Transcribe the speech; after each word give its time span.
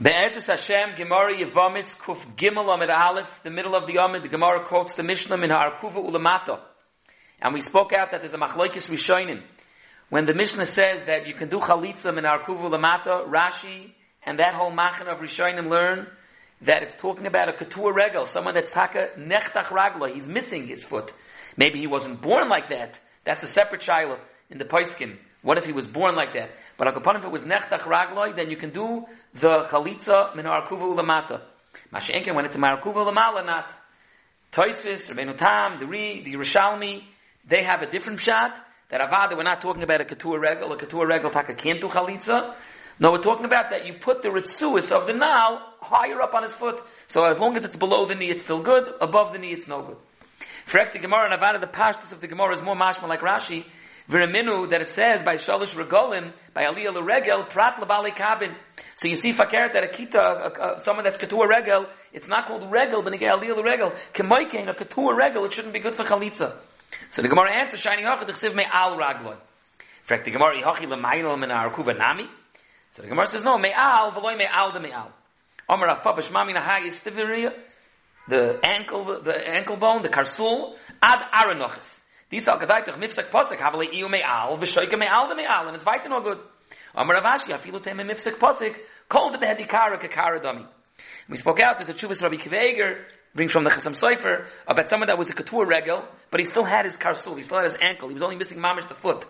Be'ezus 0.00 0.46
Hashem, 0.46 0.94
Gemara 0.96 1.34
Yevamis, 1.34 1.92
Kuf 1.96 2.24
Gimel 2.36 2.72
Amid 2.72 2.88
Aleph, 2.88 3.40
the 3.42 3.50
middle 3.50 3.74
of 3.74 3.88
the 3.88 3.96
Amid, 3.96 4.22
the 4.22 4.28
Gemara 4.28 4.64
quotes 4.64 4.92
the 4.92 5.02
Mishnah 5.02 5.34
in 5.42 5.50
Ha'arkuva 5.50 5.96
Ulamata. 5.96 6.60
And 7.42 7.52
we 7.52 7.60
spoke 7.60 7.92
out 7.92 8.12
that 8.12 8.20
there's 8.20 8.32
a 8.32 8.38
Machlaikis 8.38 8.88
Rishonim. 8.88 9.42
When 10.08 10.24
the 10.24 10.34
Mishnah 10.34 10.66
says 10.66 11.02
that 11.06 11.26
you 11.26 11.34
can 11.34 11.48
do 11.48 11.58
Chalitza 11.58 12.16
in 12.16 12.22
Ha'arkuva 12.22 12.70
Ulamata, 12.70 13.28
Rashi, 13.28 13.90
and 14.24 14.38
that 14.38 14.54
whole 14.54 14.70
Machan 14.70 15.08
of 15.08 15.18
Rishonim 15.18 15.68
learn 15.68 16.06
that 16.60 16.84
it's 16.84 16.94
talking 16.94 17.26
about 17.26 17.48
a 17.48 17.52
Ketur 17.52 17.92
Regel, 17.92 18.24
someone 18.24 18.54
that's 18.54 18.70
Taka 18.70 19.08
Nechtach 19.18 19.64
Ragla, 19.64 20.14
he's 20.14 20.26
missing 20.26 20.68
his 20.68 20.84
foot. 20.84 21.12
Maybe 21.56 21.80
he 21.80 21.88
wasn't 21.88 22.22
born 22.22 22.48
like 22.48 22.68
that. 22.68 22.96
That's 23.24 23.42
a 23.42 23.48
separate 23.48 23.80
child 23.80 24.20
in 24.48 24.58
the 24.58 24.64
Paiskin. 24.64 25.16
What 25.42 25.58
if 25.58 25.64
he 25.64 25.72
was 25.72 25.86
born 25.86 26.14
like 26.14 26.34
that? 26.34 26.50
But 26.76 26.96
upon 26.96 27.16
if 27.16 27.24
it 27.24 27.30
was 27.30 27.42
nechtach 27.42 27.80
ragloi, 27.80 28.36
then 28.36 28.50
you 28.50 28.56
can 28.56 28.70
do 28.70 29.06
the 29.34 29.64
chalitza 29.64 30.34
min 30.34 30.46
arkuva 30.46 30.82
ulamata. 30.94 31.40
Mashenken 31.92 32.34
when 32.34 32.44
it's 32.44 32.56
a 32.56 32.58
markuva 32.58 33.06
ulamala 33.06 33.44
not. 33.44 33.70
Toisvis, 34.52 35.12
Rabbeinu 35.12 35.36
Tam, 35.36 35.78
the 35.78 35.86
Ri, 35.86 36.22
the 36.24 36.34
Yerushalmi, 36.34 37.02
they 37.46 37.62
have 37.62 37.82
a 37.82 37.90
different 37.90 38.20
shot. 38.20 38.58
That 38.90 39.02
avada, 39.02 39.36
we're 39.36 39.42
not 39.42 39.60
talking 39.60 39.82
about 39.82 40.00
a 40.00 40.04
ketur 40.04 40.40
regel. 40.40 40.72
A 40.72 40.76
ketur 40.78 41.06
regel 41.06 41.30
taka 41.30 41.54
can't 41.54 41.80
do 41.80 41.88
chalitza. 41.88 42.54
No, 42.98 43.12
we're 43.12 43.22
talking 43.22 43.44
about 43.44 43.70
that 43.70 43.86
you 43.86 43.94
put 43.94 44.22
the 44.22 44.28
ritzuis 44.28 44.90
of 44.90 45.06
the 45.06 45.12
nal 45.12 45.62
higher 45.80 46.20
up 46.22 46.34
on 46.34 46.42
his 46.42 46.54
foot. 46.54 46.82
So 47.08 47.24
as 47.24 47.38
long 47.38 47.56
as 47.56 47.64
it's 47.64 47.76
below 47.76 48.06
the 48.06 48.14
knee, 48.14 48.30
it's 48.30 48.42
still 48.42 48.62
good. 48.62 48.92
Above 49.00 49.32
the 49.32 49.38
knee, 49.38 49.52
it's 49.52 49.68
no 49.68 49.82
good. 49.82 49.96
Frek 50.66 50.92
the 50.92 50.98
Gemara 50.98 51.30
and 51.30 51.40
avada, 51.40 51.60
the 51.60 51.66
pashtus 51.66 52.12
of 52.12 52.20
the 52.20 52.26
Gemara 52.26 52.54
is 52.54 52.62
more 52.62 52.74
mashma 52.74 53.06
like 53.06 53.20
Rashi. 53.20 53.64
V'reminu 54.08 54.70
that 54.70 54.80
it 54.80 54.94
says 54.94 55.22
by 55.22 55.34
Shalish 55.34 55.74
Regolim, 55.74 56.32
by 56.54 56.64
Aliyah 56.64 56.94
L'Regel, 56.94 57.44
Prat 57.50 57.78
L'Bali 57.78 58.14
Kabin. 58.14 58.54
So 58.96 59.08
you 59.08 59.16
see 59.16 59.32
fakert 59.32 59.74
that 59.74 59.84
a 59.84 59.88
kita, 59.88 60.82
someone 60.82 61.04
that's 61.04 61.18
Ketur 61.18 61.46
Regel, 61.46 61.86
it's 62.12 62.26
not 62.26 62.46
called 62.46 62.70
Regel, 62.70 63.02
but 63.02 63.12
again 63.12 63.30
Aliyah 63.30 63.56
L'Regel. 63.56 63.92
Kemoikein, 64.14 64.68
a 64.68 64.74
Ketur 64.74 65.14
Regel, 65.16 65.44
it 65.44 65.52
shouldn't 65.52 65.74
be 65.74 65.80
good 65.80 65.94
for 65.94 66.04
Chalitza. 66.04 66.56
So 67.10 67.20
the 67.20 67.28
Gemara 67.28 67.52
answers, 67.54 67.80
Shiny 67.80 68.02
Hachad, 68.02 68.28
Chsiv 68.30 68.54
Me 68.54 68.64
Al 68.70 68.96
Ragloi. 68.96 69.34
In 69.34 70.06
fact, 70.06 70.24
the 70.24 70.30
Gemara, 70.30 70.54
Yihachi 70.60 70.88
L'Maynal 70.88 71.38
Min 71.38 71.50
Arkuva 71.50 71.96
Nami. 71.96 72.28
So 72.92 73.02
the 73.02 73.08
Gemara 73.08 73.26
says, 73.26 73.44
no, 73.44 73.58
Me'al, 73.58 74.12
V'loi 74.12 74.38
Me'al 74.38 74.72
de 74.72 74.80
Me'al. 74.80 75.12
Omer 75.68 75.86
Afabash 75.88 76.30
Mami 76.30 76.56
Nahai 76.56 76.86
Yistiviriya, 76.86 77.52
the 78.26 78.58
ankle, 78.64 79.20
the 79.22 79.36
ankle 79.36 79.76
bone, 79.76 80.00
the 80.00 80.08
karsul, 80.08 80.76
ad 81.02 81.18
aranochis. 81.30 81.86
These 82.30 82.46
are 82.46 82.58
gedaitach 82.58 82.98
mifsek 82.98 83.30
posek 83.30 83.58
havale 83.58 83.92
iu 83.92 84.08
me'al 84.08 84.58
v'shoike 84.58 84.98
me'al 84.98 85.28
de 85.28 85.36
me'al 85.36 85.66
and 85.68 85.76
it's 85.76 85.84
weiter 85.86 86.08
no 86.08 86.20
good. 86.20 86.38
Amar 86.94 87.16
Rav 87.16 87.40
Ashi 87.40 87.56
afilu 87.56 87.82
tem 87.82 87.96
mifsek 87.96 88.34
posek 88.34 88.76
called 89.08 89.34
the 89.34 89.38
hedikara 89.38 89.98
kekara 89.98 90.42
dummy. 90.42 90.66
We 91.28 91.36
spoke 91.38 91.60
out 91.60 91.78
there's 91.78 91.88
a 91.88 91.94
chuvas 91.94 92.20
Rabbi 92.20 92.36
Akiva 92.36 92.58
Eiger 92.58 93.04
brings 93.34 93.52
from 93.52 93.64
the 93.64 93.70
Chasam 93.70 93.96
Sofer 93.96 94.46
about 94.66 94.88
someone 94.88 95.06
that 95.06 95.16
was 95.16 95.30
a 95.30 95.34
Ketur 95.34 95.66
regel, 95.66 96.04
but 96.30 96.40
he 96.40 96.46
still 96.46 96.64
had 96.64 96.84
his 96.84 96.96
karsul, 96.96 97.36
he 97.36 97.42
still 97.42 97.58
had 97.58 97.70
his 97.70 97.76
ankle, 97.80 98.08
he 98.08 98.14
was 98.14 98.22
only 98.22 98.36
missing 98.36 98.58
mamish 98.58 98.88
the 98.88 98.94
foot. 98.94 99.26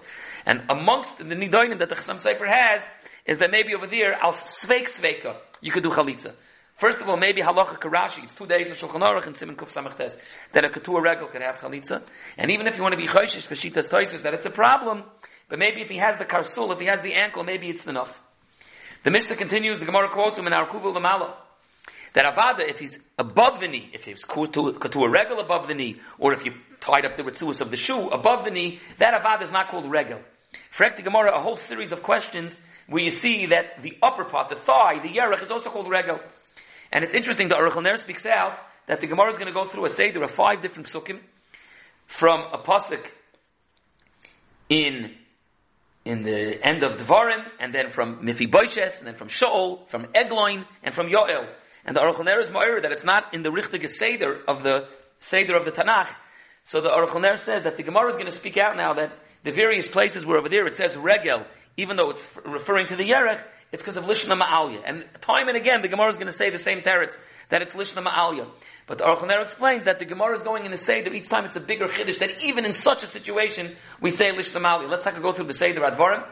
And 0.46 0.62
amongst 0.68 1.18
the 1.18 1.24
nidoinim 1.24 1.78
that 1.78 1.88
the 1.88 1.94
Chasam 1.94 2.20
Sofer 2.20 2.48
has 2.48 2.83
is 3.27 3.38
that 3.38 3.50
maybe 3.50 3.74
over 3.74 3.86
there 3.86 4.14
al 4.14 4.33
sveik 4.33 4.88
sveika 4.90 5.36
you 5.60 5.70
could 5.72 5.83
do 5.83 5.90
chalitza. 5.90 6.33
First 6.78 7.00
of 7.00 7.08
all, 7.08 7.16
maybe 7.16 7.42
halacha 7.42 7.76
karashi. 7.80 8.22
It's 8.22 8.34
two 8.34 8.46
days 8.46 8.70
of 8.70 8.76
Shulchan 8.76 9.00
Aruch 9.00 9.26
and 9.26 9.36
Simon 9.36 9.56
Kuf 9.56 9.72
Samachtes 9.72 10.16
that 10.52 10.64
a 10.64 10.68
ketur 10.68 11.02
regel 11.02 11.26
could 11.26 11.42
have 11.42 11.56
chalitza. 11.56 12.02
And 12.36 12.52
even 12.52 12.68
if 12.68 12.76
you 12.76 12.82
want 12.84 12.92
to 12.92 12.96
be 12.96 13.08
choishish 13.08 13.42
for 13.42 13.56
shitas 13.56 13.88
toisus 13.88 14.22
that 14.22 14.32
it's 14.32 14.46
a 14.46 14.50
problem, 14.50 15.02
but 15.48 15.58
maybe 15.58 15.80
if 15.80 15.88
he 15.88 15.96
has 15.96 16.18
the 16.18 16.24
karsul, 16.24 16.72
if 16.72 16.78
he 16.78 16.86
has 16.86 17.00
the 17.00 17.14
ankle, 17.14 17.42
maybe 17.42 17.68
it's 17.68 17.84
enough. 17.84 18.16
The 19.02 19.10
Mishnah 19.10 19.34
continues. 19.34 19.80
The 19.80 19.86
Gemara 19.86 20.08
quotes 20.08 20.38
him 20.38 20.46
in 20.46 20.52
our 20.52 20.68
kuvul 20.68 20.94
lamala 20.94 21.34
that 22.12 22.24
avada 22.24 22.68
if 22.68 22.78
he's 22.78 22.96
above 23.18 23.58
the 23.58 23.66
knee, 23.66 23.90
if 23.92 24.04
he's 24.04 24.22
ketur 24.22 25.12
regel 25.12 25.40
above 25.40 25.66
the 25.66 25.74
knee, 25.74 25.96
or 26.16 26.32
if 26.32 26.46
you 26.46 26.54
tied 26.80 27.04
up 27.04 27.16
the 27.16 27.24
ritzuas 27.24 27.60
of 27.60 27.72
the 27.72 27.77
shoe 27.77 28.08
above 28.08 28.44
the 28.44 28.52
knee, 28.52 28.78
that 28.98 29.20
avada 29.20 29.42
is 29.42 29.50
not 29.50 29.68
called 29.68 29.90
regel. 29.90 30.20
For 30.70 30.88
the 30.96 31.02
Gemara, 31.02 31.36
a 31.36 31.40
whole 31.40 31.56
series 31.56 31.90
of 31.90 32.05
questions 32.05 32.56
where 32.86 33.02
you 33.02 33.11
see 33.11 33.46
that 33.46 33.83
the 33.83 33.98
upper 34.00 34.24
part, 34.24 34.48
the 34.48 34.55
thigh, 34.55 35.00
the 35.02 35.08
yerech, 35.08 35.42
is 35.42 35.50
also 35.50 35.70
called 35.70 35.90
regel. 35.90 36.20
And 36.92 37.04
it's 37.04 37.14
interesting, 37.14 37.48
that 37.48 37.58
Aruch 37.58 37.82
Ner 37.82 37.96
speaks 37.96 38.24
out 38.26 38.58
that 38.86 39.00
the 39.00 39.06
Gemara 39.06 39.28
is 39.30 39.36
going 39.36 39.48
to 39.48 39.52
go 39.52 39.66
through 39.66 39.84
a 39.84 39.94
Seder 39.94 40.22
of 40.22 40.30
five 40.30 40.62
different 40.62 40.88
psukim 40.88 41.20
from 42.06 42.40
a 42.52 42.58
pasuk 42.58 43.04
in 44.68 45.14
in 46.04 46.22
the 46.22 46.66
end 46.66 46.82
of 46.82 46.96
Devarim, 46.96 47.44
and 47.60 47.74
then 47.74 47.90
from 47.90 48.24
Mephibosheth, 48.24 48.98
and 48.98 49.06
then 49.06 49.14
from 49.14 49.28
Shaul, 49.28 49.86
from 49.90 50.06
Egloin, 50.14 50.64
and 50.82 50.94
from 50.94 51.08
Yoel. 51.08 51.46
And 51.84 51.94
the 51.94 52.00
Aruch 52.00 52.24
Ner 52.24 52.40
is 52.40 52.50
more 52.50 52.80
that 52.80 52.92
it's 52.92 53.05
not 53.05 53.34
in 53.34 53.42
the 53.42 53.50
Richtige 53.50 53.88
Seder 53.90 54.40
of 54.48 54.62
the 54.62 54.88
Seder 55.20 55.55
of 55.55 55.66
the 55.66 55.72
Tanakh. 55.72 56.08
So 56.64 56.80
the 56.80 56.88
Aruch 56.88 57.20
Ner 57.20 57.36
says 57.36 57.64
that 57.64 57.76
the 57.76 57.82
Gemara 57.82 58.08
is 58.08 58.14
going 58.14 58.26
to 58.26 58.32
speak 58.32 58.56
out 58.56 58.76
now 58.76 58.94
that 58.94 59.12
the 59.44 59.52
various 59.52 59.86
places 59.86 60.24
where 60.24 60.38
over 60.38 60.48
there 60.48 60.66
it 60.66 60.76
says 60.76 60.96
Regel, 60.96 61.44
even 61.76 61.96
though 61.96 62.10
it's 62.10 62.26
referring 62.44 62.86
to 62.86 62.96
the 62.96 63.05
Yerech, 63.05 63.42
it's 63.73 63.83
because 63.83 63.96
of 63.96 64.05
Lishna 64.05 64.40
Ma'alya. 64.40 64.80
And 64.84 65.05
time 65.20 65.48
and 65.48 65.56
again, 65.56 65.83
the 65.83 65.89
Gemara 65.89 66.08
is 66.08 66.17
going 66.17 66.29
to 66.29 66.33
say 66.33 66.51
the 66.51 66.58
same 66.58 66.80
teretz, 66.80 67.17
that 67.51 67.62
it's 67.62 67.73
Lishna 67.73 68.05
Ma'alya. 68.05 68.48
But 68.86 68.98
the 68.98 69.05
Aruch 69.05 69.42
explains 69.42 69.84
that 69.84 69.98
the 69.98 70.06
Gemara 70.06 70.34
is 70.34 70.42
going 70.42 70.64
in 70.64 70.70
the 70.70 70.79
Seder, 70.79 71.12
each 71.12 71.29
time 71.29 71.45
it's 71.45 71.56
a 71.56 71.61
bigger 71.61 71.86
Chiddush, 71.89 72.18
that 72.20 72.42
even 72.42 72.64
in 72.64 72.73
such 72.73 73.02
a 73.02 73.06
situation, 73.06 73.77
we 74.01 74.11
say 74.11 74.33
Lishna 74.33 74.61
Ma'alya. 74.61 74.89
Let's 74.89 75.05
take 75.05 75.17
a 75.17 75.20
go 75.20 75.33
through 75.33 75.46
the 75.46 75.55
Seder 75.55 75.83
Advarim. 75.83 76.27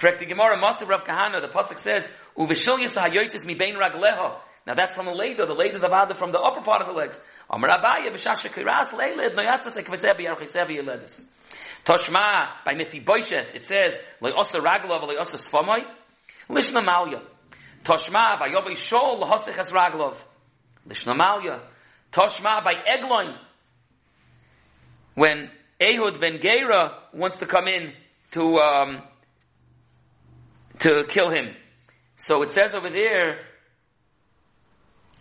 Frek 0.00 0.18
the 0.18 0.26
Gemara, 0.26 0.56
Masav 0.62 0.88
Rav 0.88 1.04
Kahana, 1.04 1.40
the 1.40 1.48
Pasuk 1.48 1.80
says, 1.80 2.08
Uveshil 2.36 2.78
Yisa 2.78 3.08
HaYoitis 3.08 3.44
Mi 3.44 3.54
Bein 3.54 3.74
Ragleha. 3.74 4.38
Now 4.66 4.74
that's 4.74 4.94
from 4.94 5.06
the 5.06 5.12
Leda, 5.12 5.46
the 5.46 5.54
Leda 5.54 5.76
is 5.76 5.82
Avada 5.82 6.14
from 6.14 6.32
the 6.32 6.38
upper 6.38 6.60
part 6.60 6.82
of 6.82 6.88
the 6.88 6.92
legs. 6.92 7.18
Amar 7.48 7.70
Abaya, 7.70 8.12
B'shash 8.12 8.46
Shekiras, 8.46 8.90
Leiled, 8.90 9.34
Noyatzat 9.34 9.74
Ekvesebi, 9.74 10.26
Archisebi. 10.26 11.24
Toshma, 11.84 12.48
by 12.64 12.74
Mephibosheth, 12.74 13.54
it 13.54 13.64
says, 13.64 13.98
Le'osa 14.20 14.60
Raglov, 14.60 15.08
Le'osa 15.08 15.38
Sfomoy, 15.38 15.84
Lishna 16.48 16.84
Malya. 16.84 17.22
Toshma 17.84 18.38
by 18.38 18.48
Yobi 18.48 18.72
Shol 18.72 19.20
Lahosich 19.20 19.58
Es 19.58 19.70
Raglov. 19.70 20.16
Lishna 20.88 21.16
Malya. 21.16 21.60
Toshma 22.12 22.62
by 22.64 22.74
Egloin. 22.88 23.36
When 25.14 25.50
Ehud 25.80 26.20
ben 26.20 26.40
Gera 26.40 26.98
wants 27.12 27.38
to 27.38 27.46
come 27.46 27.68
in 27.68 27.92
to 28.32 28.58
um, 28.58 29.02
to 30.78 31.04
kill 31.08 31.30
him. 31.30 31.54
So 32.16 32.42
it 32.42 32.50
says 32.50 32.74
over 32.74 32.90
there, 32.90 33.40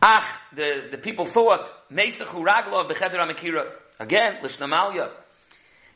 Ach, 0.01 0.27
the, 0.55 0.89
the 0.91 0.97
people 0.97 1.25
thought, 1.25 1.69
Mesachu 1.91 2.45
Raglov 2.45 2.89
Becheder 2.91 3.17
Amikira. 3.17 3.71
Again, 3.99 4.39
Lishna 4.43 4.69
Malya. 4.69 5.09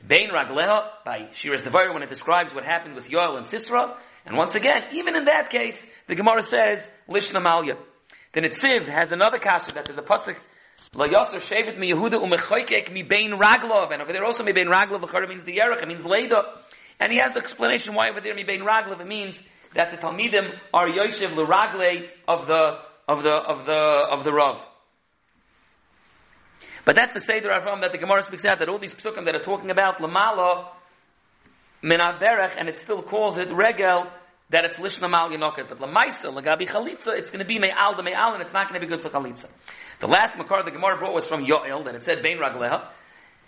Bain 0.05 0.29
Ragleha, 0.31 0.89
by 1.05 1.27
Shiras 1.33 1.63
Devar, 1.63 1.93
when 1.93 2.03
it 2.03 2.09
describes 2.09 2.53
what 2.53 2.63
happened 2.63 2.95
with 2.95 3.09
Yoel 3.09 3.37
and 3.37 3.45
Sisra, 3.47 3.97
and 4.29 4.37
once 4.37 4.53
again, 4.53 4.83
even 4.91 5.15
in 5.15 5.25
that 5.25 5.49
case, 5.49 5.83
the 6.05 6.13
Gemara 6.13 6.43
says, 6.43 6.83
Lishna 7.09 7.43
Malya. 7.43 7.77
The 8.31 8.41
Nitziv 8.41 8.87
has 8.87 9.11
another 9.11 9.39
kasha 9.39 9.73
that 9.73 9.87
says 9.87 9.97
a 9.97 10.03
pasuk, 10.03 10.35
La 10.93 11.07
Yasser 11.07 11.37
Shevet 11.37 11.79
mi 11.79 11.91
Yehuda 11.91 12.21
umechoykek 12.21 12.91
mi 12.91 13.01
bein 13.01 13.31
Raglov. 13.31 13.91
And 13.91 14.03
over 14.03 14.13
there 14.13 14.23
also 14.23 14.43
mi 14.43 14.51
bein 14.51 14.67
Raglov, 14.67 15.01
Lachara 15.01 15.27
means 15.27 15.43
the 15.45 15.57
Yerech, 15.57 15.81
it 15.81 15.87
means 15.87 16.05
Leda. 16.05 16.43
And 16.99 17.11
he 17.11 17.17
has 17.17 17.35
an 17.35 17.41
explanation 17.41 17.95
why 17.95 18.11
over 18.11 18.21
there 18.21 18.35
mi 18.35 18.43
bein 18.43 18.61
Raglov, 18.61 19.01
it 19.01 19.07
means 19.07 19.35
that 19.73 19.89
the 19.89 19.97
Talmidim 19.97 20.53
are 20.75 20.87
Yoshev 20.87 21.35
L'Ragle 21.35 22.07
of 22.27 22.45
the, 22.45 22.79
of 23.07 23.23
the, 23.23 23.33
of 23.33 23.65
the, 23.65 23.73
of 23.73 24.23
the 24.23 24.31
Rav. 24.31 24.63
But 26.85 26.95
that's 26.95 27.13
the 27.13 27.19
Seder 27.19 27.49
Avraham 27.49 27.81
that 27.81 27.91
the 27.91 27.97
Gemara 27.97 28.21
speaks 28.21 28.45
out, 28.45 28.59
that 28.59 28.69
all 28.69 28.77
these 28.77 28.93
psukim 28.93 29.25
that 29.25 29.33
are 29.33 29.41
talking 29.41 29.71
about 29.71 29.97
Lamala, 29.97 30.67
Berech, 31.83 32.55
and 32.57 32.69
it 32.69 32.77
still 32.77 33.01
calls 33.01 33.39
it 33.39 33.51
Regel, 33.51 34.07
that 34.49 34.65
it's 34.65 34.77
Lishna 34.77 35.09
Mal 35.09 35.29
Yanoket. 35.29 35.69
But 35.69 35.79
Lamaisa, 35.79 36.33
Lagabi 36.33 36.67
Chalitza, 36.67 37.17
it's 37.17 37.29
going 37.29 37.39
to 37.39 37.45
be 37.45 37.59
Me'al 37.59 37.95
de 37.95 38.03
Me'al, 38.03 38.33
and 38.33 38.41
it's 38.41 38.53
not 38.53 38.67
going 38.67 38.79
to 38.79 38.85
be 38.85 38.91
good 38.91 39.01
for 39.01 39.09
Chalitza. 39.09 39.47
The 39.99 40.07
last 40.07 40.37
Makar 40.37 40.63
the 40.63 40.71
Gemara 40.71 40.97
brought 40.97 41.13
was 41.13 41.27
from 41.27 41.45
Yoel, 41.45 41.85
that 41.85 41.95
it 41.95 42.05
said 42.05 42.23
Bein 42.23 42.37
Ragleha. 42.37 42.87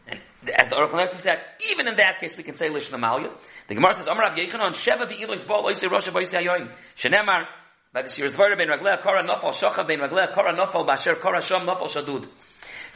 And 0.07 0.19
as 0.53 0.69
the 0.69 0.75
Oracle 0.75 0.99
Nessim 0.99 1.21
said, 1.21 1.39
even 1.71 1.87
in 1.87 1.95
that 1.97 2.19
case 2.19 2.35
we 2.35 2.43
can 2.43 2.55
say 2.55 2.67
Lishna 2.67 2.99
Malya. 2.99 3.31
The 3.67 3.75
Gemara 3.75 3.93
says, 3.93 4.07
Amar 4.07 4.29
Rav 4.29 4.37
Yechanan, 4.37 4.71
Sheva 4.71 5.07
Be'ilois 5.07 5.47
Bol 5.47 5.63
Oisei 5.63 5.87
Rosha 5.87 6.11
Boisei 6.11 6.45
Ayoim. 6.45 6.71
Shenemar, 6.97 7.45
by 7.93 8.01
the 8.03 8.09
Shir's 8.09 8.33
Vara 8.33 8.55
Bein 8.55 8.67
Ragleha, 8.67 9.01
Kora 9.01 9.23
Nofal 9.23 9.53
Shocha 9.53 9.87
Bein 9.87 9.99
Ragleha, 9.99 10.33
Kora 10.33 10.53
Nofal 10.53 10.85
Basher, 10.85 11.15
Kora 11.15 11.39
Shom 11.39 11.65
Nofal 11.65 11.87
Shadud. 11.87 12.27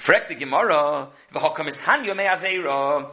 Frek 0.03 0.27
the 0.27 0.35
Gemara, 0.35 1.09
V'chokam 1.33 1.67
is 1.67 1.77
Hanyo 1.77 2.15
Me'aveira. 2.15 3.09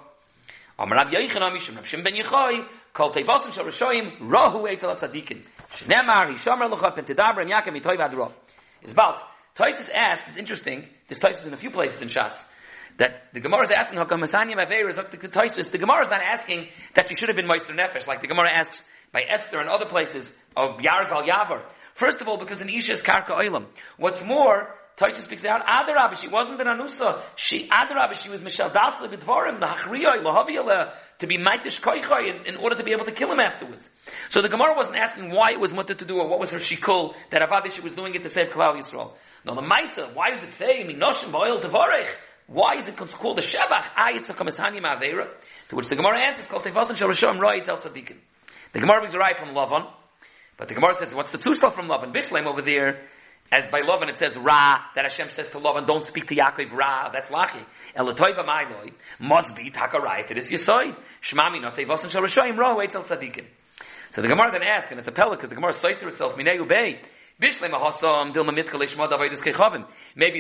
Amar 0.79 0.99
Rav 0.99 1.13
Rav 1.13 1.53
Shim 1.85 2.03
Ben 2.03 2.15
Yechoy, 2.15 2.67
Kol 2.93 3.13
Shal 3.13 3.25
Rishoyim, 3.25 4.19
Rohu 4.21 4.69
Eitzel. 4.69 4.99
Shnemar, 5.77 6.37
Yakem, 6.37 7.83
Vadrov. 7.83 8.33
It's 8.83 8.93
about, 8.93 9.23
Toisus 9.57 9.89
asks, 9.93 10.29
it's 10.29 10.37
interesting, 10.37 10.87
this 11.09 11.19
Toisus 11.19 11.47
in 11.47 11.55
a 11.55 11.57
few 11.57 11.71
places 11.71 12.03
in 12.03 12.09
Shas, 12.09 12.33
that 12.99 13.33
the 13.33 13.41
Gemara 13.41 13.63
is 13.63 13.71
asking 13.71 13.99
how 13.99 14.05
come 14.05 14.21
Masanyim 14.21 14.57
Aveir 14.57 14.89
is 14.89 14.97
the 14.97 15.29
Toisus. 15.29 15.71
The 15.71 15.79
Gemara 15.79 16.03
is 16.03 16.11
not 16.11 16.21
asking 16.23 16.69
that 16.95 17.09
she 17.09 17.15
should 17.15 17.29
have 17.29 17.37
been 17.37 17.47
Meister 17.47 17.73
Nefesh, 17.73 18.07
like 18.07 18.21
the 18.21 18.27
Gemara 18.27 18.51
asks 18.51 18.85
by 19.13 19.23
Esther 19.23 19.61
and 19.61 19.69
other 19.69 19.87
places 19.87 20.27
of 20.57 20.79
Yargal 20.79 21.27
Yavar. 21.27 21.63
First 21.95 22.21
of 22.21 22.29
all, 22.29 22.37
because 22.37 22.61
an 22.61 22.69
Isha 22.69 22.93
is 22.93 23.03
Karka 23.03 23.31
Oilam. 23.31 23.67
What's 23.97 24.23
more, 24.23 24.75
Taisa 25.03 25.23
speaks 25.23 25.45
out, 25.45 25.67
Adarabah, 25.67 26.17
she 26.17 26.29
wasn't 26.29 26.61
an 26.61 26.69
Anusa. 26.69 27.23
She, 27.35 27.69
Adarabah, 27.69 28.15
she 28.15 28.31
was 28.31 28.41
Mishal 28.41 28.71
Dasla 28.71 29.13
Bidvarim, 29.13 29.59
the 29.59 29.67
Hachriyah, 29.67 30.93
to 31.19 31.27
be 31.27 31.39
Maitish 31.39 31.81
Koichai 31.81 32.41
in, 32.41 32.55
in 32.55 32.57
order 32.57 32.77
to 32.77 32.85
be 32.85 32.93
able 32.93 33.05
to 33.07 33.13
kill 33.13 33.33
him 33.33 33.41
afterwards. 33.41 33.89
So 34.29 34.41
the 34.43 34.49
Gemara 34.49 34.75
wasn't 34.77 34.97
asking 34.97 35.31
why 35.33 35.51
it 35.53 35.61
was 35.61 35.73
mutter 35.73 35.95
to 35.95 36.05
do 36.05 36.19
or 36.19 36.29
what 36.29 36.39
was 36.39 36.51
her 36.51 36.59
shikul 36.59 37.15
that 37.31 37.43
Avadish 37.43 37.83
was 37.83 37.95
doing 37.95 38.15
it 38.15 38.23
to 38.23 38.29
save 38.29 38.51
Klal 38.51 38.77
Yisrael. 38.77 39.13
No, 39.45 39.57
the 39.57 39.63
Maisa, 39.63 40.15
why 40.15 40.31
does 40.31 40.43
it 40.45 40.53
say, 40.53 40.85
Minoshim 40.85 41.33
Ba'il 41.33 41.61
Tavarech? 41.61 42.09
Why 42.47 42.77
is 42.77 42.87
it 42.87 42.97
called 42.97 43.37
the 43.37 43.43
Shebach? 43.43 43.87
I, 43.97 44.13
it's 44.15 44.31
a 44.31 44.35
Kamashani 44.35 44.81
Ma'avera. 44.81 45.29
To 45.71 45.77
which 45.77 45.89
the 45.89 45.97
Gemara 45.97 46.21
answers, 46.21 46.47
called 46.47 46.63
Tevasan 46.63 46.95
Shal 46.95 47.09
Rishon 47.09 47.41
Roy 47.41 47.61
El 47.67 47.79
Tzadikim. 47.79 48.17
The 48.73 48.81
Gemara 48.81 49.01
brings 49.01 49.15
a 49.15 49.19
right 49.19 49.37
from 49.37 49.49
Lavan, 49.51 49.91
but 50.57 50.69
the 50.69 50.75
Gemara 50.75 50.95
says, 50.95 51.13
what's 51.13 51.31
the 51.31 51.39
stuff 51.39 51.75
from 51.75 51.89
Lavan? 51.89 52.15
Bishleim 52.15 52.47
over 52.47 52.63
there, 52.63 53.03
as 53.53 53.67
by 53.67 53.83
Lavan 53.83 54.09
it 54.09 54.17
says 54.17 54.37
Ra, 54.37 54.81
that 54.97 55.05
Hashem 55.05 55.29
says 55.31 55.49
to 55.51 55.59
Lavan, 55.59 55.87
don't 55.87 56.05
speak 56.05 56.27
to 56.29 56.35
Yaakov 56.35 56.73
Ra, 56.73 57.11
that's 57.13 57.29
Lachi. 57.29 57.63
Elatoiva 57.97 58.45
Mailoi, 58.45 58.93
must 59.21 59.55
be 59.55 59.71
Takarai 59.71 60.27
to 60.27 60.35
this 60.35 60.51
Yisoid. 60.51 60.97
Shmami 61.23 61.61
not 61.61 61.77
Tevasan 61.77 62.11
Shal 62.11 62.23
Rishon 62.23 62.57
Roy 62.57 62.87
El 62.93 63.05
Tzadikim. 63.05 63.45
So 64.11 64.23
the 64.23 64.29
Gemara 64.29 64.51
then 64.53 64.63
asks, 64.63 64.91
and 64.91 64.99
it's 64.99 65.09
a 65.09 65.13
pella 65.13 65.37
because 65.37 65.51
the 65.51 65.55
Gemara 65.55 65.73
slices 65.73 66.09
itself, 66.09 66.37
Minei 66.37 66.59
Ubei, 66.59 66.99
Maybe 67.41 67.57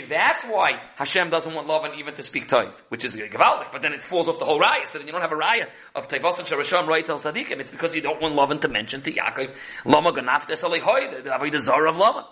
that's 0.03 0.45
why 0.45 0.71
Hashem 0.97 1.31
doesn't 1.31 1.55
want 1.55 1.67
Lavan 1.67 1.99
even 1.99 2.15
to 2.15 2.23
speak 2.23 2.49
Toiv, 2.49 2.73
which 2.91 3.05
is 3.05 3.17
Gavaldik, 3.17 3.73
but 3.73 3.83
then 3.83 3.93
it 3.93 4.05
falls 4.05 4.29
off 4.29 4.39
the 4.39 4.45
whole 4.45 4.61
raya, 4.61 4.87
so 4.87 4.99
then 4.99 5.07
you 5.09 5.13
don't 5.13 5.23
have 5.23 5.33
a 5.33 5.37
raya 5.37 5.69
of 5.97 6.07
Tevos 6.07 6.39
and 6.39 6.47
Sharasham 6.47 6.87
right 6.87 7.09
al 7.09 7.19
Tzadikim. 7.19 7.59
It's 7.61 7.71
because 7.71 7.95
you 7.97 8.03
don't 8.03 8.21
want 8.23 8.37
Lavan 8.37 8.61
to 8.61 8.69
mention 8.69 9.01
to 9.03 9.13
Yaakov, 9.13 9.55
Lama 9.85 10.13
Ganaftes 10.13 10.61
Alehoy, 10.61 11.25
the 11.25 11.31
Avodah 11.31 11.61
Zara 11.61 11.91
of 11.91 11.97
Lavan. 11.97 12.25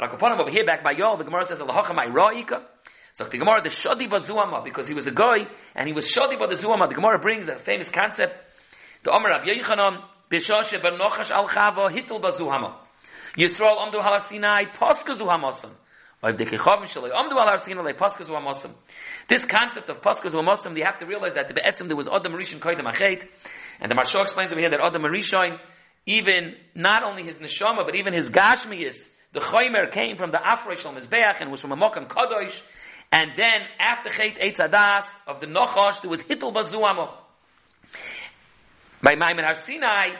But 0.00 0.12
Akopanim 0.12 0.40
over 0.40 0.50
here 0.50 0.64
back 0.64 0.82
by 0.82 0.94
Yol, 0.94 1.18
the 1.18 1.24
Gemara 1.24 1.44
says, 1.44 1.58
Alahachamai 1.58 2.10
Ra'ika. 2.10 2.62
So 3.12 3.24
the 3.24 3.36
Gemara, 3.36 3.60
the 3.60 3.68
Shadi 3.68 4.08
Bazuama, 4.08 4.64
because 4.64 4.88
he 4.88 4.94
was 4.94 5.06
a 5.06 5.10
guy, 5.10 5.46
and 5.74 5.86
he 5.86 5.92
was 5.92 6.10
Shadi 6.10 6.38
Bazuama, 6.38 6.88
the 6.88 6.94
Gemara 6.94 7.18
brings 7.18 7.48
a 7.48 7.56
famous 7.56 7.90
concept, 7.90 8.34
the 9.02 9.12
Omer 9.12 9.28
Rabbi 9.28 9.48
Yechanan, 9.48 10.02
Bishashe 10.30 10.80
Benochash 10.80 11.30
Al 11.30 11.46
Chava 11.48 11.90
Hitel 11.90 12.18
Bazuhama. 12.18 12.76
Yisrael 13.36 13.76
amdu 13.76 14.00
halar 14.00 14.22
Sinai 14.22 14.64
paskazu 14.64 15.26
hamasam. 18.32 18.70
This 19.28 19.44
concept 19.44 19.90
of 19.90 20.00
paskazu 20.00 20.32
hamasam, 20.32 20.74
you 20.78 20.84
have 20.84 20.98
to 20.98 21.04
realize 21.04 21.34
that 21.34 21.48
the 21.48 21.54
be'etzim 21.54 21.88
there 21.88 21.96
was 21.96 22.08
Adam 22.08 22.32
Rishon 22.32 22.58
Achet, 22.58 23.28
and 23.80 23.90
the 23.90 23.94
Maharsha 23.94 24.22
explains 24.22 24.50
over 24.50 24.60
here 24.62 24.70
that 24.70 24.80
Adam 24.80 25.02
Rishon, 25.02 25.58
even 26.06 26.56
not 26.74 27.02
only 27.02 27.22
his 27.22 27.38
neshama, 27.38 27.84
but 27.84 27.94
even 27.96 28.14
his 28.14 28.30
gashmiyis, 28.30 28.96
the 29.32 29.40
chaymer 29.40 29.90
came 29.90 30.16
from 30.16 30.30
the 30.30 30.38
Afrei 30.38 30.76
Shal 30.76 30.92
Mizbeach 30.94 31.40
and 31.40 31.50
was 31.50 31.60
from 31.60 31.72
a 31.72 31.76
Mokam 31.76 32.08
Kadosh, 32.08 32.58
and 33.12 33.32
then 33.36 33.62
after 33.78 34.10
Chet 34.10 34.38
Eitz 34.38 34.56
Adas 34.56 35.04
of 35.26 35.40
the 35.40 35.46
Nochosh, 35.46 36.02
there 36.02 36.10
was 36.10 36.20
Hittel 36.20 36.54
Bazuamo. 36.54 37.12
By 39.02 39.14
Maimon 39.14 39.44
Har 39.44 39.54
Sinai, 39.54 40.10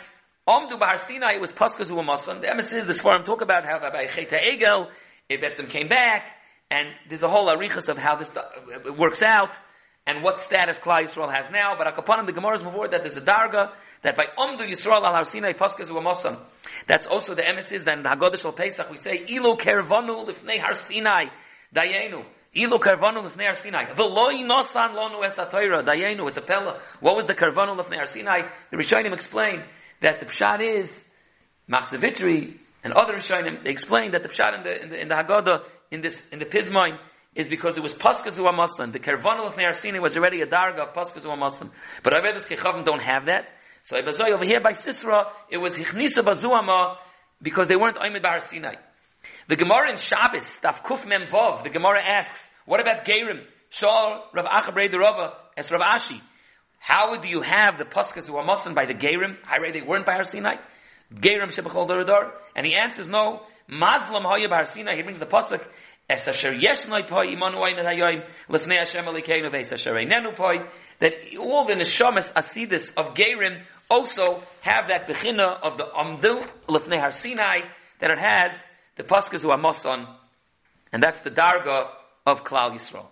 Omdu 0.48 0.78
Bahar 0.78 0.98
Sinai, 0.98 1.34
it 1.34 1.40
was 1.40 1.52
Paskas 1.52 1.90
Uamasan. 1.90 2.40
The 2.40 2.50
emissaries, 2.50 2.86
the 2.86 2.92
Svarim 2.92 3.24
talk 3.24 3.42
about 3.42 3.64
how 3.64 3.78
by 3.78 4.06
Cheta 4.06 4.36
Egel, 4.36 4.88
Betzim 5.30 5.68
came 5.68 5.86
back, 5.86 6.32
and 6.70 6.88
there's 7.08 7.22
a 7.22 7.28
whole 7.28 7.46
arichas 7.46 7.88
of 7.88 7.98
how 7.98 8.16
this 8.16 8.30
uh, 8.36 8.92
works 8.98 9.22
out, 9.22 9.56
and 10.10 10.24
what 10.24 10.38
status 10.38 10.76
Klal 10.78 11.04
Yisrael 11.04 11.32
has 11.32 11.50
now. 11.50 11.76
But 11.78 11.94
Akapanim, 11.94 12.26
the 12.26 12.32
Gemara's 12.32 12.62
before 12.62 12.88
that 12.88 13.02
there's 13.02 13.16
a 13.16 13.20
darga, 13.20 13.70
that 14.02 14.16
by 14.16 14.26
Omdu 14.36 14.68
Yisrael 14.68 15.02
al 15.02 15.14
Har 15.14 15.24
Sinai 15.24 15.52
Paskas 15.52 15.88
Uamasan. 15.88 16.36
That's 16.86 17.06
also 17.06 17.34
the 17.34 17.46
emissaries, 17.46 17.84
then 17.84 18.02
the 18.02 18.08
Haggadah 18.08 18.40
Shal 18.40 18.52
Pesach, 18.52 18.90
we 18.90 18.96
say, 18.96 19.24
Ilo 19.28 19.56
Kervanu 19.56 20.26
Lifnei 20.26 20.58
Har 20.58 20.74
Sinai, 20.74 21.26
Dayenu. 21.74 22.24
Ilu 22.52 22.80
karvanu 22.80 23.30
lefnei 23.30 23.46
Har 23.46 23.54
Sinai. 23.54 23.84
V'loi 23.94 24.42
nosan 24.42 24.94
lonu 24.94 25.24
es 25.24 25.36
Dayenu. 25.36 26.26
It's 26.26 26.36
a 26.36 26.40
pella. 26.40 26.80
What 26.98 27.14
was 27.14 27.26
the 27.26 27.34
karvanu 27.34 27.78
lefnei 27.78 27.96
Har 27.96 28.06
Sinai? 28.06 28.42
The 28.72 28.76
Rishonim 28.76 29.12
explain 29.12 29.62
that 30.00 30.18
the 30.18 30.26
pshat 30.26 30.60
is 30.60 30.96
Machzor 31.70 32.00
Vitri 32.00 32.56
and 32.82 32.92
other 32.92 33.14
Rishonim, 33.14 33.62
they 33.62 33.70
explain 33.70 34.10
that 34.12 34.24
the 34.24 34.28
pshat 34.28 34.58
in 34.58 34.64
the, 34.64 34.82
in 34.82 34.90
the, 34.90 35.00
in 35.00 35.08
the 35.08 35.14
Haggadah, 35.14 35.62
in 35.92 36.00
this, 36.00 36.20
in 36.32 36.40
the 36.40 36.44
Pismoin, 36.44 36.98
is 37.34 37.48
because 37.48 37.76
it 37.76 37.82
was 37.82 37.92
Paskazu 37.92 38.54
Muslim. 38.54 38.92
The 38.92 38.98
Kervanal 38.98 39.46
of 39.46 39.56
Nearsini 39.56 40.00
was 40.00 40.16
already 40.16 40.42
a 40.42 40.46
darga 40.46 40.88
of 40.88 40.94
Paskazu 40.94 41.36
Muslim. 41.38 41.70
But 42.02 42.12
Avedis 42.12 42.46
Kechavim 42.46 42.84
don't 42.84 43.02
have 43.02 43.26
that. 43.26 43.48
So 43.82 44.00
Ibazoi 44.00 44.32
over 44.32 44.44
here 44.44 44.60
by 44.60 44.72
Sisra, 44.72 45.26
it 45.48 45.58
was 45.58 45.74
Hichnisa 45.74 46.22
Bazuama 46.22 46.96
because 47.40 47.68
they 47.68 47.76
weren't 47.76 47.96
Oimid 47.96 48.22
Bar 48.22 48.40
Sinai. 48.40 48.74
The 49.48 49.56
Gemara 49.56 49.90
in 49.90 49.96
Shabbos, 49.96 50.44
Staf 50.44 50.82
Kuf 50.82 51.06
Mem 51.06 51.26
Vov, 51.28 51.62
the 51.62 51.70
Gemara 51.70 52.02
asks, 52.02 52.44
what 52.66 52.80
about 52.80 53.04
Gerim? 53.04 53.44
Shaul, 53.70 54.22
Rav 54.34 54.46
Achabrei 54.46 54.90
Derova, 54.90 55.34
as 55.56 55.70
Rav 55.70 55.80
Ashi. 55.80 56.20
How 56.78 57.16
do 57.16 57.28
you 57.28 57.42
have 57.42 57.78
the 57.78 57.84
Paskas 57.84 58.26
who 58.26 58.36
are 58.36 58.44
Muslim 58.44 58.74
by 58.74 58.86
the 58.86 58.94
Gerim? 58.94 59.36
I 59.46 59.58
read 59.58 59.74
they 59.74 59.82
weren't 59.82 60.06
by 60.06 60.14
Har 60.14 60.24
Sinai. 60.24 60.56
Gerim 61.14 61.54
Shebachol 61.54 61.86
Dorador. 61.86 62.32
And 62.56 62.66
he 62.66 62.74
answers 62.74 63.08
no. 63.08 63.42
Muslim 63.68 64.24
Hoya 64.24 64.48
by 64.48 64.56
Har 64.56 64.64
Sinai. 64.64 64.96
He 64.96 65.02
brings 65.02 65.20
the 65.20 65.26
Pasuk. 65.26 65.62
That 71.00 71.14
all 71.38 71.64
the 71.64 71.74
neshamas 71.74 72.32
asidus 72.34 72.92
of 72.96 73.14
Gerim 73.14 73.62
also 73.88 74.42
have 74.60 74.88
that 74.88 75.06
bechina 75.08 75.60
of 75.62 75.78
the 75.78 75.84
amdu 75.84 76.46
lefnei 76.68 77.00
Har 77.00 77.10
Sinai 77.10 77.60
that 78.00 78.10
it 78.10 78.18
has 78.18 78.52
the 78.96 79.02
paskas 79.02 79.40
who 79.40 79.50
are 79.50 79.58
mason 79.58 80.06
and 80.92 81.02
that's 81.02 81.18
the 81.20 81.30
darga 81.30 81.88
of 82.26 82.44
Klal 82.44 82.72
Yisrael. 82.72 83.06